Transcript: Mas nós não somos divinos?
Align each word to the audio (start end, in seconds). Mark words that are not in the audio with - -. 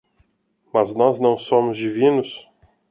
Mas 0.73 0.95
nós 0.95 1.19
não 1.19 1.37
somos 1.37 1.77
divinos? 1.77 2.49